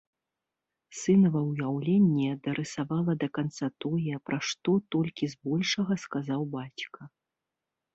Сынава 1.01 1.41
ўяўленне 1.49 2.31
дарысавала 2.49 3.11
да 3.27 3.31
канца 3.41 3.65
тое, 3.87 4.15
пра 4.31 4.43
што 4.49 4.69
толькі 4.97 5.33
збольшага 5.39 5.93
сказаў 6.09 6.41
бацька. 6.61 7.01